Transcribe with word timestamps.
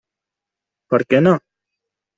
Per 0.95 1.01
què 1.13 1.23
no? 1.29 1.37